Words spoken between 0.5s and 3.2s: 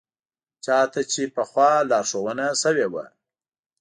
چا ته چې پخوا لارښوونه شوې وه.